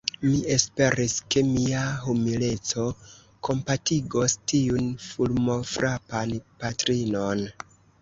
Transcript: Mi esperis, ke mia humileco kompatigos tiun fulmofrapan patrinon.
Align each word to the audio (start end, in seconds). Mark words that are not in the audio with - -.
Mi 0.27 0.37
esperis, 0.53 1.13
ke 1.35 1.43
mia 1.49 1.83
humileco 2.05 2.87
kompatigos 3.51 4.39
tiun 4.55 4.91
fulmofrapan 5.07 6.39
patrinon. 6.45 7.51